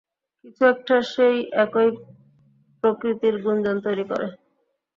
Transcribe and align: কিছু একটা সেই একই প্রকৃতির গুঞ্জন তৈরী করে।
কিছু 0.45 0.63
একটা 0.73 0.95
সেই 1.11 1.35
একই 1.63 1.89
প্রকৃতির 2.83 3.35
গুঞ্জন 3.43 3.75
তৈরী 3.85 4.05
করে। 4.11 4.27